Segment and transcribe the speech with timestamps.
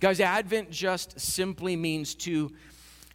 [0.00, 2.52] Guys, Advent just simply means to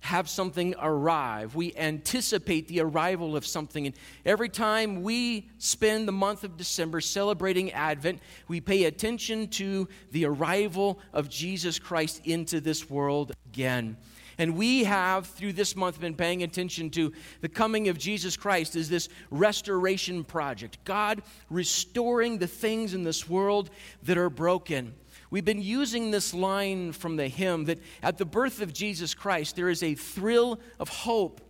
[0.02, 1.56] have something arrive.
[1.56, 3.86] We anticipate the arrival of something.
[3.86, 8.20] And every time we spend the month of December celebrating Advent,
[8.50, 13.96] we pay attention to the arrival of Jesus Christ into this world again.
[14.38, 18.76] And we have, through this month, been paying attention to the coming of Jesus Christ
[18.76, 20.80] as this restoration project.
[20.84, 23.70] God restoring the things in this world
[24.02, 24.96] that are broken.
[25.34, 29.56] We've been using this line from the hymn that at the birth of Jesus Christ,
[29.56, 31.42] there is a thrill of hope,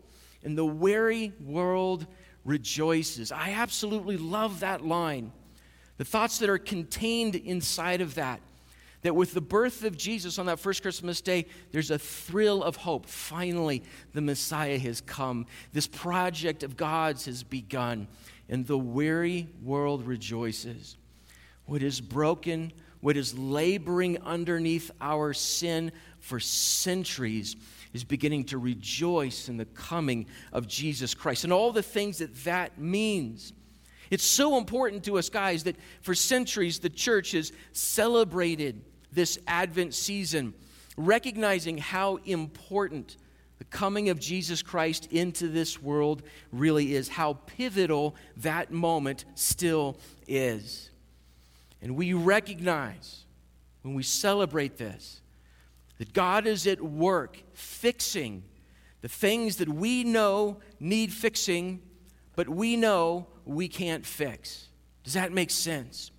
[0.41, 2.07] and the weary world
[2.45, 3.29] rejoices.
[3.33, 5.33] I absolutely love that line.
[5.97, 8.39] The thoughts that are contained inside of that.
[9.01, 12.77] That with the birth of Jesus on that first Christmas day, there's a thrill of
[12.77, 13.05] hope.
[13.05, 15.45] Finally, the Messiah has come.
[15.73, 18.07] This project of God's has begun,
[18.47, 20.95] and the weary world rejoices.
[21.65, 22.71] What is broken
[23.03, 27.57] what is laboring underneath our sin for centuries
[27.91, 32.33] is beginning to rejoice in the coming of Jesus Christ and all the things that
[32.45, 33.51] that means.
[34.09, 39.93] It's so important to us, guys, that for centuries the church has celebrated this Advent
[39.93, 40.53] season,
[40.95, 43.17] recognizing how important
[43.57, 49.97] the coming of Jesus Christ into this world really is, how pivotal that moment still
[50.25, 50.89] is.
[51.83, 53.25] And we recognize
[53.81, 55.21] when we celebrate this
[55.99, 58.43] that God is at work fixing
[59.01, 61.81] the things that we know need fixing,
[62.35, 64.69] but we know we can't fix.
[65.03, 66.11] Does that make sense?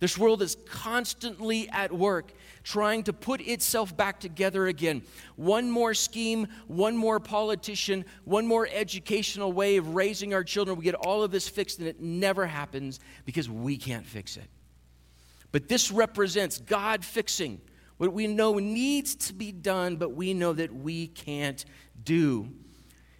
[0.00, 5.02] This world is constantly at work trying to put itself back together again.
[5.36, 10.76] One more scheme, one more politician, one more educational way of raising our children.
[10.76, 14.48] We get all of this fixed, and it never happens because we can't fix it.
[15.52, 17.60] But this represents God fixing
[17.96, 21.64] what we know needs to be done, but we know that we can't
[22.02, 22.48] do.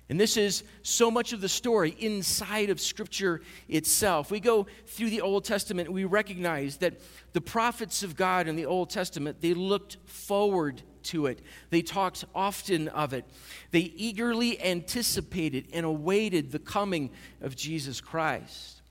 [0.09, 4.31] And this is so much of the story inside of Scripture itself.
[4.31, 6.95] We go through the Old Testament, we recognize that
[7.33, 11.43] the prophets of God in the Old Testament, they looked forward to it.
[11.71, 13.25] They talked often of it.
[13.71, 18.83] They eagerly anticipated and awaited the coming of Jesus Christ.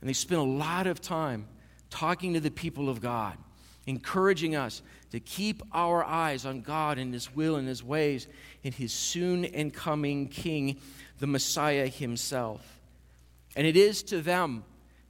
[0.00, 1.48] And they spent a lot of time
[1.96, 3.38] talking to the people of God,
[3.86, 8.28] encouraging us to keep our eyes on God and His will and His ways
[8.62, 10.78] and His soon and coming King,
[11.20, 12.80] the Messiah Himself.
[13.56, 14.64] And it is to them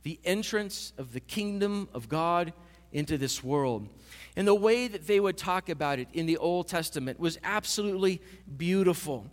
[0.04, 2.52] the entrance of the kingdom of God
[2.92, 3.88] into this world.
[4.36, 8.22] And the way that they would talk about it in the Old Testament was absolutely
[8.56, 9.26] beautiful.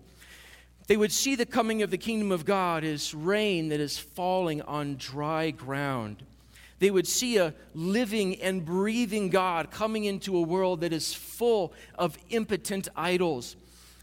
[0.88, 4.64] They would see the coming of the kingdom of God as rain that is falling
[4.64, 6.24] on dry ground.
[6.84, 11.72] They would see a living and breathing God coming into a world that is full
[11.96, 13.56] of impotent idols.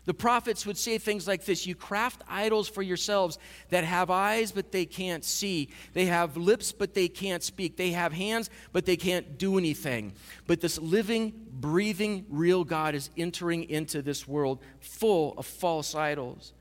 [0.07, 3.39] The prophets would say things like this You craft idols for yourselves
[3.69, 5.69] that have eyes, but they can't see.
[5.93, 7.77] They have lips, but they can't speak.
[7.77, 10.15] They have hands, but they can't do anything.
[10.47, 16.55] But this living, breathing, real God is entering into this world full of false idols.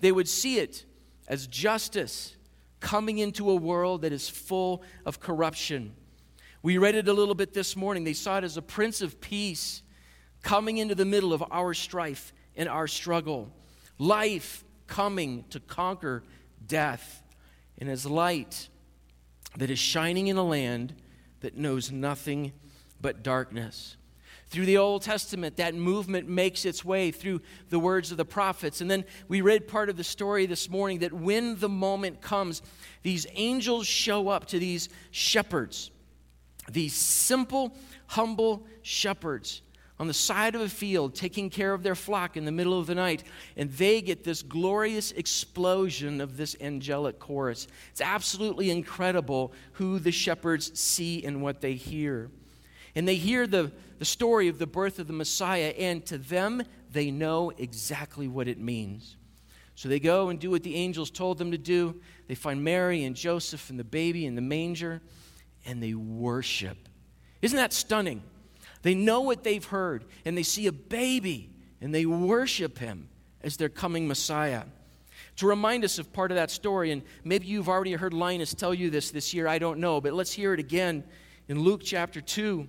[0.00, 0.86] They would see it
[1.28, 2.36] as justice
[2.82, 5.94] coming into a world that is full of corruption.
[6.62, 8.04] We read it a little bit this morning.
[8.04, 9.82] They saw it as a prince of peace
[10.42, 13.50] coming into the middle of our strife and our struggle.
[13.98, 16.22] Life coming to conquer
[16.66, 17.22] death,
[17.78, 18.68] and as light
[19.56, 20.94] that is shining in a land
[21.40, 22.52] that knows nothing
[23.00, 23.96] but darkness.
[24.52, 27.40] Through the Old Testament, that movement makes its way through
[27.70, 28.82] the words of the prophets.
[28.82, 32.60] And then we read part of the story this morning that when the moment comes,
[33.02, 35.90] these angels show up to these shepherds,
[36.70, 37.74] these simple,
[38.08, 39.62] humble shepherds
[39.98, 42.86] on the side of a field taking care of their flock in the middle of
[42.86, 43.24] the night,
[43.56, 47.68] and they get this glorious explosion of this angelic chorus.
[47.90, 52.30] It's absolutely incredible who the shepherds see and what they hear.
[52.94, 56.62] And they hear the, the story of the birth of the Messiah, and to them,
[56.90, 59.16] they know exactly what it means.
[59.74, 62.00] So they go and do what the angels told them to do.
[62.28, 65.00] They find Mary and Joseph and the baby in the manger,
[65.64, 66.76] and they worship.
[67.40, 68.22] Isn't that stunning?
[68.82, 71.50] They know what they've heard, and they see a baby,
[71.80, 73.08] and they worship him
[73.42, 74.64] as their coming Messiah.
[75.36, 78.74] To remind us of part of that story, and maybe you've already heard Linus tell
[78.74, 81.04] you this this year, I don't know, but let's hear it again
[81.48, 82.68] in Luke chapter 2.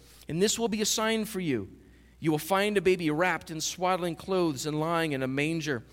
[0.31, 1.67] And this will be a sign for you.
[2.21, 5.83] You will find a baby wrapped in swaddling clothes and lying in a manger.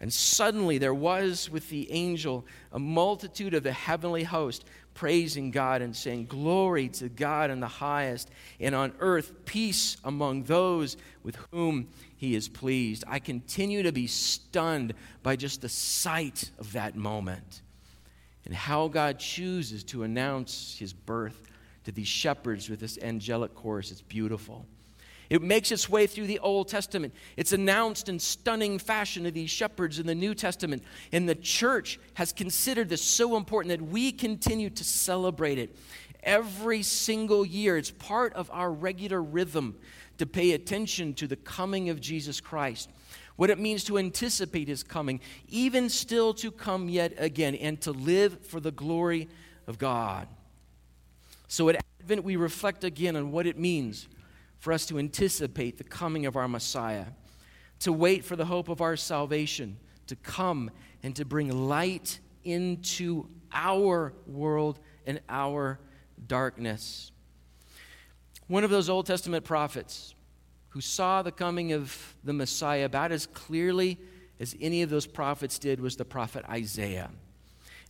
[0.00, 4.64] And suddenly there was with the angel a multitude of the heavenly host
[4.94, 10.44] praising God and saying, Glory to God in the highest, and on earth peace among
[10.44, 13.04] those with whom he is pleased.
[13.06, 17.60] I continue to be stunned by just the sight of that moment
[18.46, 21.42] and how God chooses to announce his birth
[21.86, 23.92] to these shepherds with this angelic chorus.
[23.92, 24.66] It's beautiful.
[25.30, 27.14] It makes its way through the Old Testament.
[27.36, 30.82] It's announced in stunning fashion to these shepherds in the New Testament.
[31.12, 35.76] And the church has considered this so important that we continue to celebrate it
[36.24, 37.76] every single year.
[37.76, 39.76] It's part of our regular rhythm
[40.18, 42.90] to pay attention to the coming of Jesus Christ,
[43.36, 47.92] what it means to anticipate his coming, even still to come yet again, and to
[47.92, 49.28] live for the glory
[49.68, 50.26] of God.
[51.48, 54.08] So at Advent, we reflect again on what it means
[54.58, 57.06] for us to anticipate the coming of our Messiah,
[57.80, 60.70] to wait for the hope of our salvation to come
[61.02, 65.78] and to bring light into our world and our
[66.26, 67.10] darkness.
[68.46, 70.14] One of those Old Testament prophets
[70.70, 73.98] who saw the coming of the Messiah about as clearly
[74.38, 77.10] as any of those prophets did was the prophet Isaiah.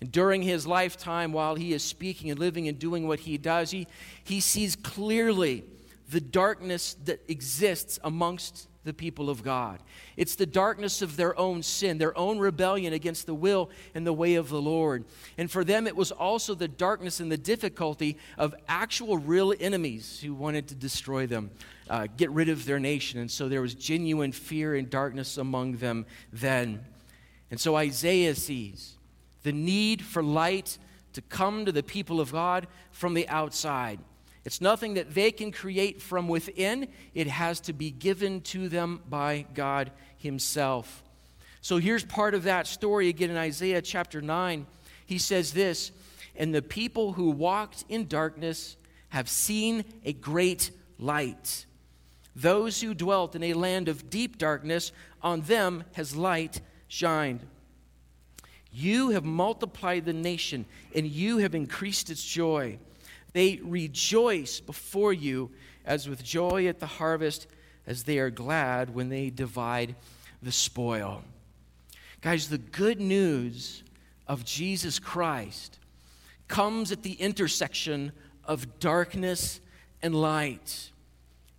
[0.00, 3.70] And during his lifetime, while he is speaking and living and doing what he does,
[3.70, 3.86] he,
[4.24, 5.64] he sees clearly
[6.10, 9.80] the darkness that exists amongst the people of God.
[10.16, 14.12] It's the darkness of their own sin, their own rebellion against the will and the
[14.12, 15.04] way of the Lord.
[15.36, 20.20] And for them, it was also the darkness and the difficulty of actual real enemies
[20.20, 21.50] who wanted to destroy them,
[21.90, 23.18] uh, get rid of their nation.
[23.18, 26.84] And so there was genuine fear and darkness among them then.
[27.50, 28.95] And so Isaiah sees
[29.46, 30.76] the need for light
[31.12, 34.00] to come to the people of God from the outside.
[34.44, 39.02] It's nothing that they can create from within, it has to be given to them
[39.08, 41.04] by God Himself.
[41.60, 44.66] So here's part of that story again in Isaiah chapter 9.
[45.06, 45.92] He says this
[46.34, 48.76] And the people who walked in darkness
[49.10, 51.66] have seen a great light.
[52.34, 54.90] Those who dwelt in a land of deep darkness,
[55.22, 57.46] on them has light shined.
[58.78, 62.78] You have multiplied the nation, and you have increased its joy.
[63.32, 65.50] They rejoice before you
[65.86, 67.46] as with joy at the harvest,
[67.86, 69.94] as they are glad when they divide
[70.42, 71.24] the spoil.
[72.20, 73.82] Guys, the good news
[74.28, 75.78] of Jesus Christ
[76.46, 78.12] comes at the intersection
[78.44, 79.58] of darkness
[80.02, 80.90] and light.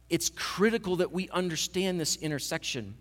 [0.07, 2.93] It's critical that we understand this intersection.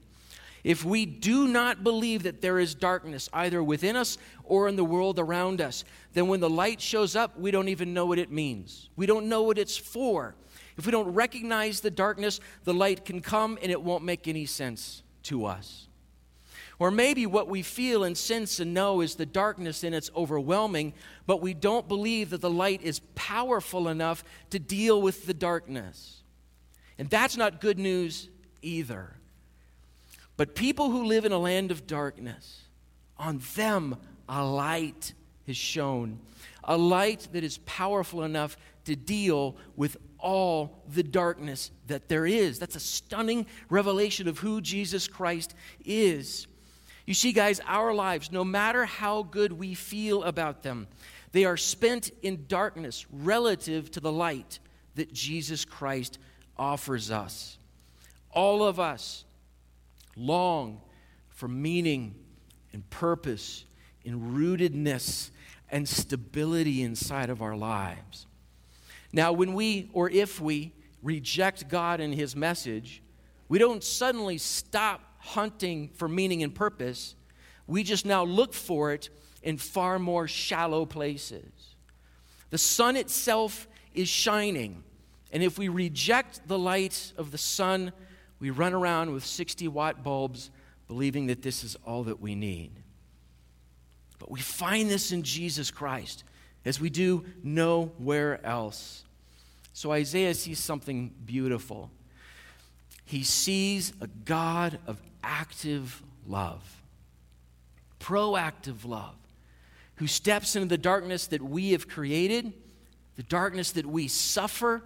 [0.67, 4.85] If we do not believe that there is darkness either within us or in the
[4.85, 8.33] world around us, then when the light shows up, we don't even know what it
[8.33, 8.91] means.
[8.97, 10.35] We don't know what it's for.
[10.77, 14.45] If we don't recognize the darkness, the light can come and it won't make any
[14.45, 15.87] sense to us.
[16.81, 20.95] Or maybe what we feel and sense and know is the darkness and it's overwhelming,
[21.29, 26.25] but we don't believe that the light is powerful enough to deal with the darkness.
[26.99, 28.31] And that's not good news
[28.63, 29.16] either.
[30.37, 32.63] But people who live in a land of darkness,
[33.19, 33.97] on them
[34.29, 35.15] a light
[35.47, 36.19] is shone,
[36.65, 42.59] a light that is powerful enough to deal with all the darkness that there is.
[42.59, 46.47] That's a stunning revelation of who Jesus Christ is.
[47.07, 50.89] You see, guys, our lives, no matter how good we feel about them,
[51.33, 54.59] they are spent in darkness relative to the light
[54.97, 56.19] that Jesus Christ
[56.57, 57.59] offers us.
[58.33, 59.25] All of us
[60.17, 60.81] long
[61.29, 62.15] for meaning
[62.73, 63.65] and purpose
[64.05, 65.31] and rootedness
[65.71, 68.27] and stability inside of our lives.
[69.13, 73.03] Now, when we, or if we, reject God and His message,
[73.49, 77.15] we don't suddenly stop hunting for meaning and purpose.
[77.67, 79.11] We just now look for it
[79.43, 81.75] in far more shallow places.
[82.51, 84.85] The sun itself is shining,
[85.33, 87.93] and if we reject the light of the sun,
[88.39, 90.51] we run around with 60 watt bulbs
[90.89, 92.71] believing that this is all that we need.
[94.19, 96.25] But we find this in Jesus Christ
[96.65, 99.05] as we do nowhere else.
[99.73, 101.91] So Isaiah sees something beautiful.
[103.05, 106.83] He sees a God of active love,
[108.01, 109.15] proactive love,
[109.97, 112.53] who steps into the darkness that we have created,
[113.17, 114.83] the darkness that we suffer,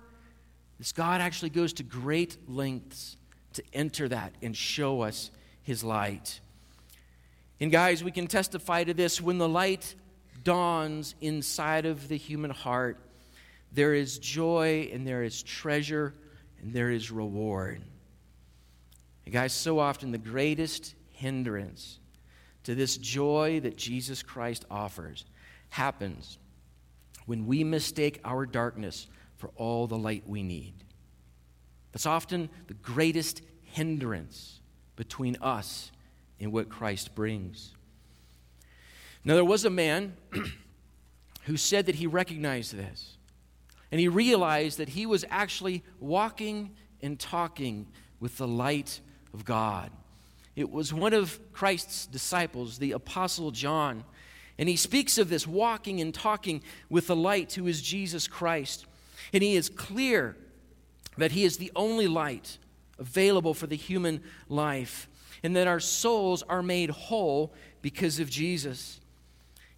[0.79, 3.17] This God actually goes to great lengths
[3.55, 5.31] to enter that and show us
[5.63, 6.41] his light.
[7.61, 9.95] And guys, we can testify to this when the light
[10.45, 12.99] dawns inside of the human heart,
[13.73, 16.15] there is joy and there is treasure
[16.61, 17.83] and there is reward.
[19.25, 21.99] And guys, so often the greatest hindrance
[22.65, 25.25] to this joy that Jesus Christ offers
[25.69, 26.39] happens
[27.27, 30.75] when we mistake our darkness for all the light we need.
[31.93, 34.61] That's often the greatest hindrance
[34.97, 35.91] between us
[36.39, 37.75] and what Christ brings.
[39.25, 40.15] Now, there was a man
[41.45, 43.17] who said that he recognized this,
[43.91, 47.87] and he realized that he was actually walking and talking
[48.21, 49.01] with the light
[49.35, 49.91] of God.
[50.57, 54.05] It was one of Christ's disciples, the Apostle John.
[54.59, 58.85] And he speaks of this walking and talking with the light who is Jesus Christ.
[59.33, 60.37] And he is clear
[61.21, 62.59] that he is the only light
[62.99, 65.09] available for the human life,
[65.43, 69.01] and that our souls are made whole because of Jesus.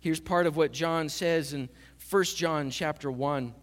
[0.00, 1.68] Here's part of what John says in
[2.10, 3.54] 1 John chapter 1.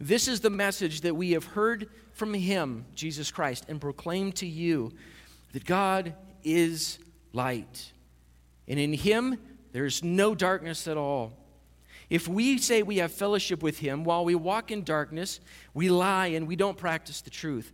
[0.00, 4.46] This is the message that we have heard from him, Jesus Christ, and proclaimed to
[4.46, 4.92] you
[5.52, 6.98] that God is
[7.32, 7.92] light.
[8.66, 9.38] And in him
[9.72, 11.32] there is no darkness at all.
[12.14, 15.40] If we say we have fellowship with him while we walk in darkness,
[15.74, 17.72] we lie and we don't practice the truth.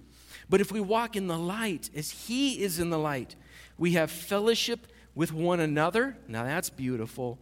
[0.48, 3.36] But if we walk in the light as he is in the light,
[3.76, 6.16] we have fellowship with one another.
[6.26, 7.38] Now that's beautiful.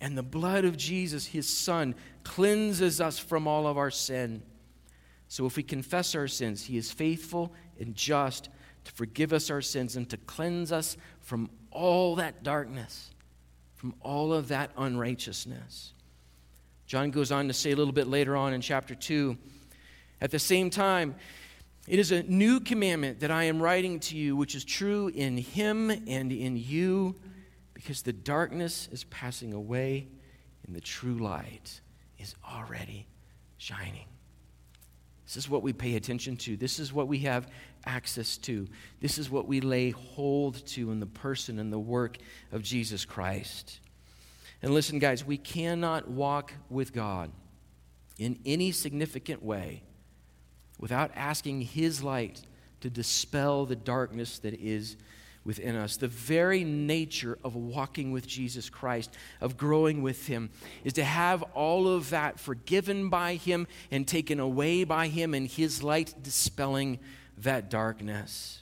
[0.00, 4.42] And the blood of Jesus, his son, cleanses us from all of our sin.
[5.28, 8.48] So if we confess our sins, he is faithful and just
[8.86, 13.12] to forgive us our sins and to cleanse us from all that darkness,
[13.76, 15.92] from all of that unrighteousness.
[16.90, 19.38] John goes on to say a little bit later on in chapter 2
[20.20, 21.14] at the same time,
[21.86, 25.36] it is a new commandment that I am writing to you, which is true in
[25.36, 27.14] him and in you,
[27.74, 30.08] because the darkness is passing away
[30.66, 31.80] and the true light
[32.18, 33.06] is already
[33.58, 34.06] shining.
[35.26, 36.56] This is what we pay attention to.
[36.56, 37.52] This is what we have
[37.86, 38.66] access to.
[39.00, 42.18] This is what we lay hold to in the person and the work
[42.50, 43.78] of Jesus Christ.
[44.62, 47.30] And listen, guys, we cannot walk with God
[48.18, 49.82] in any significant way
[50.78, 52.42] without asking His light
[52.80, 54.96] to dispel the darkness that is
[55.44, 55.96] within us.
[55.96, 60.50] The very nature of walking with Jesus Christ, of growing with Him,
[60.84, 65.46] is to have all of that forgiven by Him and taken away by Him, and
[65.46, 66.98] His light dispelling
[67.38, 68.60] that darkness.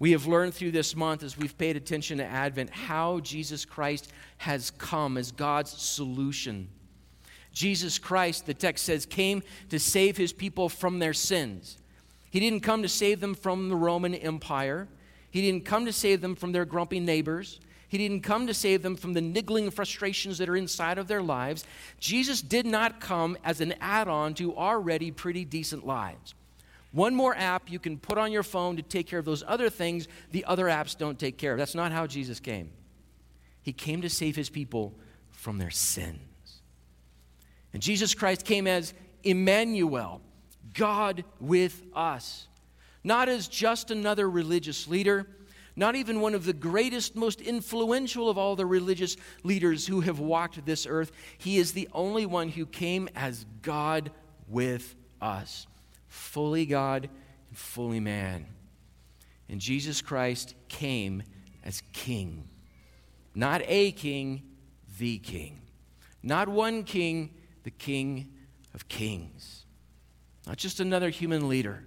[0.00, 4.12] We have learned through this month as we've paid attention to Advent how Jesus Christ
[4.38, 6.68] has come as God's solution
[7.52, 11.78] Jesus Christ, the text says, came to save his people from their sins.
[12.30, 14.88] He didn't come to save them from the Roman Empire.
[15.30, 17.60] He didn't come to save them from their grumpy neighbors.
[17.88, 21.22] He didn't come to save them from the niggling frustrations that are inside of their
[21.22, 21.64] lives.
[21.98, 26.34] Jesus did not come as an add on to already pretty decent lives.
[26.92, 29.70] One more app you can put on your phone to take care of those other
[29.70, 31.58] things the other apps don't take care of.
[31.58, 32.70] That's not how Jesus came.
[33.62, 34.94] He came to save his people
[35.30, 36.18] from their sins.
[37.72, 38.92] And Jesus Christ came as
[39.22, 40.20] Emmanuel,
[40.74, 42.48] God with us.
[43.04, 45.26] Not as just another religious leader,
[45.76, 50.18] not even one of the greatest, most influential of all the religious leaders who have
[50.18, 51.12] walked this earth.
[51.38, 54.10] He is the only one who came as God
[54.48, 55.66] with us,
[56.10, 57.08] fully God
[57.48, 58.44] and fully man.
[59.48, 61.22] And Jesus Christ came
[61.64, 62.48] as king.
[63.34, 64.42] Not a king,
[64.98, 65.62] the king.
[66.22, 67.30] Not one king,
[67.62, 68.32] the King
[68.74, 69.64] of Kings.
[70.46, 71.84] Not just another human leader,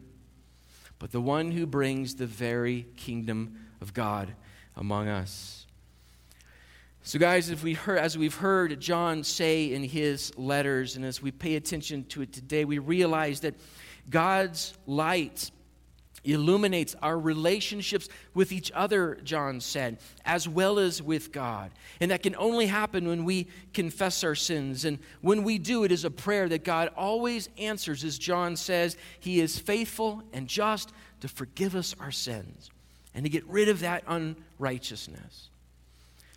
[1.00, 4.34] but the one who brings the very kingdom of God
[4.76, 5.66] among us.
[7.06, 11.22] So, guys, if we heard, as we've heard John say in his letters, and as
[11.22, 13.56] we pay attention to it today, we realize that
[14.10, 15.52] God's light
[16.24, 21.72] illuminates our relationships with each other, John said, as well as with God.
[22.00, 24.86] And that can only happen when we confess our sins.
[24.86, 28.98] And when we do, it is a prayer that God always answers, as John says,
[29.20, 30.92] He is faithful and just
[31.22, 32.70] to forgive us our sins
[33.14, 35.50] and to get rid of that unrighteousness.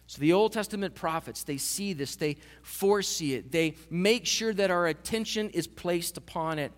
[0.09, 4.71] So the Old Testament prophets, they see this, they foresee it, they make sure that
[4.71, 6.71] our attention is placed upon it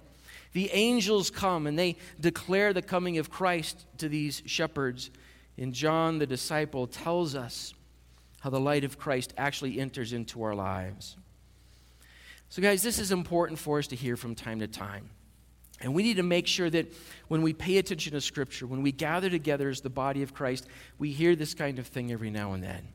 [0.52, 5.10] the angels come and they declare the coming of Christ to these shepherds.
[5.56, 7.74] And John, the disciple, tells us
[8.40, 11.16] how the light of Christ actually enters into our lives.
[12.48, 15.10] So, guys, this is important for us to hear from time to time.
[15.80, 16.92] And we need to make sure that
[17.28, 20.66] when we pay attention to Scripture, when we gather together as the body of Christ,
[20.98, 22.88] we hear this kind of thing every now and then.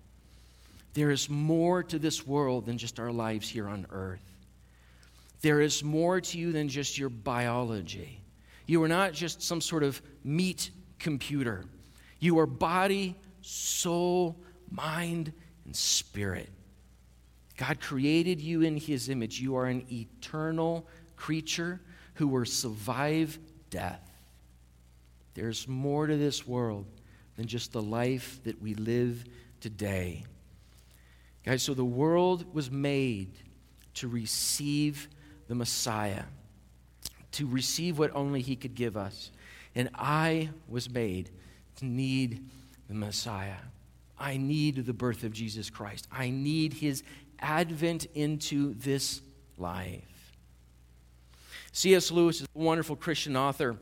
[0.93, 4.32] There is more to this world than just our lives here on earth.
[5.43, 8.21] There is more to you than just your biology.
[8.65, 11.65] You are not just some sort of meat computer.
[12.19, 14.37] You are body, soul,
[14.71, 15.33] mind,
[15.65, 16.49] and spirit.
[17.57, 19.41] God created you in His image.
[19.41, 21.81] You are an eternal creature
[22.13, 23.37] who will survive
[23.69, 24.09] death.
[25.33, 26.85] There's more to this world
[27.35, 29.25] than just the life that we live
[29.59, 30.23] today.
[31.43, 33.33] Guys, so the world was made
[33.95, 35.09] to receive
[35.47, 36.23] the Messiah,
[37.33, 39.31] to receive what only He could give us.
[39.75, 41.29] And I was made
[41.77, 42.47] to need
[42.87, 43.57] the Messiah.
[44.19, 46.07] I need the birth of Jesus Christ.
[46.11, 47.03] I need His
[47.39, 49.21] advent into this
[49.57, 50.31] life.
[51.71, 52.11] C.S.
[52.11, 53.75] Lewis is a wonderful Christian author.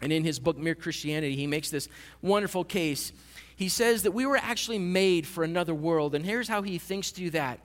[0.00, 1.88] And in his book, Mere Christianity, he makes this
[2.22, 3.12] wonderful case.
[3.56, 6.14] He says that we were actually made for another world.
[6.14, 7.58] And here's how he thinks through that.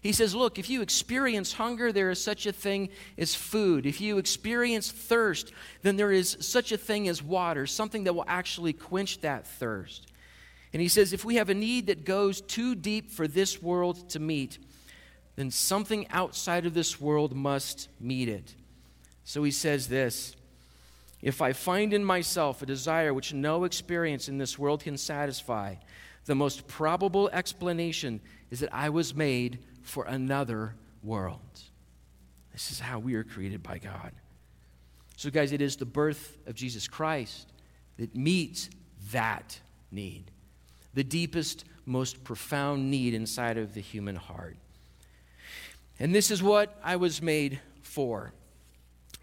[0.00, 2.88] He says, Look, if you experience hunger, there is such a thing
[3.18, 3.84] as food.
[3.84, 5.52] If you experience thirst,
[5.82, 10.10] then there is such a thing as water, something that will actually quench that thirst.
[10.72, 14.10] And he says, If we have a need that goes too deep for this world
[14.10, 14.58] to meet,
[15.36, 18.54] then something outside of this world must meet it.
[19.24, 20.34] So he says this
[21.20, 25.74] If I find in myself a desire which no experience in this world can satisfy,
[26.24, 31.40] the most probable explanation is that I was made for another world.
[32.52, 34.12] This is how we are created by God.
[35.16, 37.52] So, guys, it is the birth of Jesus Christ
[37.98, 38.70] that meets
[39.12, 40.30] that need,
[40.94, 44.56] the deepest, most profound need inside of the human heart.
[45.98, 48.32] And this is what I was made for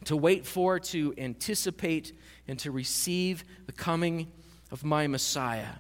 [0.06, 2.14] to wait for, to anticipate,
[2.48, 4.32] and to receive the coming
[4.72, 5.74] of my Messiah?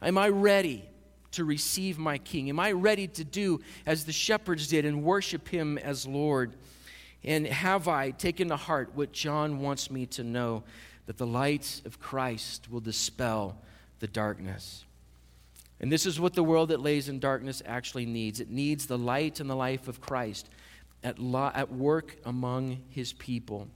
[0.00, 0.84] Am I ready
[1.34, 2.48] to receive my King?
[2.48, 6.54] Am I ready to do as the shepherds did and worship him as Lord?
[7.22, 10.64] And have I taken to heart what John wants me to know
[11.06, 13.56] that the light of Christ will dispel
[14.00, 14.84] the darkness?
[15.80, 18.98] And this is what the world that lays in darkness actually needs it needs the
[18.98, 20.48] light and the life of Christ
[21.02, 23.68] at, lo- at work among his people.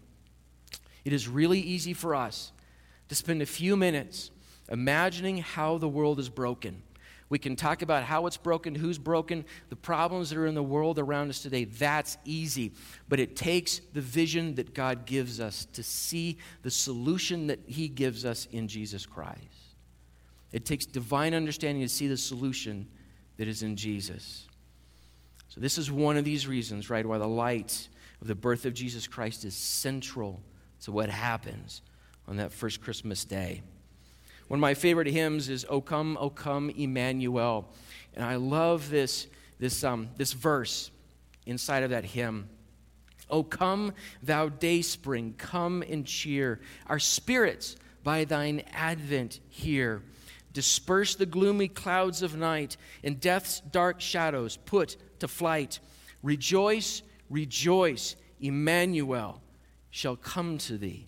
[1.05, 2.53] It is really easy for us
[3.09, 4.31] to spend a few minutes
[4.68, 6.83] imagining how the world is broken.
[7.31, 10.62] We can talk about how it's broken, who's broken, the problems that are in the
[10.62, 11.64] world around us today.
[11.64, 12.73] That's easy.
[13.09, 17.88] But it takes the vision that God gives us to see the solution that He
[17.88, 19.38] gives us in Jesus Christ.
[20.53, 22.88] It takes divine understanding to see the solution
[23.37, 24.47] that is in Jesus.
[25.49, 27.88] So, this is one of these reasons, right, why the light
[28.21, 30.41] of the birth of Jesus Christ is central
[30.83, 31.83] to what happens
[32.27, 33.62] on that first Christmas day.
[34.49, 37.69] One of my favorite hymns is O Come, O Come, Emmanuel.
[38.15, 40.91] And I love this, this, um, this verse
[41.47, 42.49] inside of that hymn.
[43.31, 50.03] O come, thou day spring, come and cheer our spirits by thine advent here.
[50.53, 55.79] Disperse the gloomy clouds of night, and death's dark shadows put to flight.
[56.23, 59.43] Rejoice, rejoice, Emmanuel
[59.91, 61.07] shall come to thee,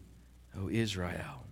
[0.57, 1.47] O Israel.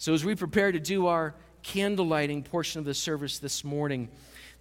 [0.00, 4.08] So, as we prepare to do our candle lighting portion of the service this morning,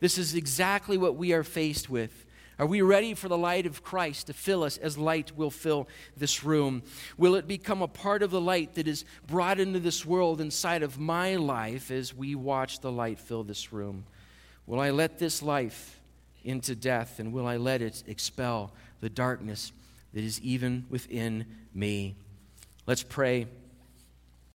[0.01, 2.25] this is exactly what we are faced with.
[2.59, 5.87] Are we ready for the light of Christ to fill us as light will fill
[6.17, 6.83] this room?
[7.17, 10.83] Will it become a part of the light that is brought into this world inside
[10.83, 14.03] of my life as we watch the light fill this room?
[14.67, 16.01] Will I let this life
[16.43, 19.71] into death, and will I let it expel the darkness
[20.13, 22.17] that is even within me?
[22.85, 23.47] Let's pray